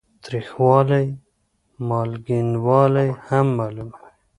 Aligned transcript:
تریخوالی 0.23 1.05
او 1.13 1.19
مالګینوالی 1.87 3.09
هم 3.27 3.45
معلوموي. 3.57 3.99